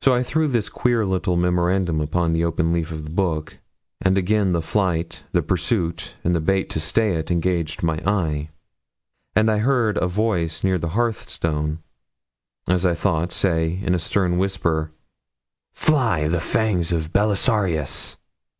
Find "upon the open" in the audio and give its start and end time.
2.00-2.72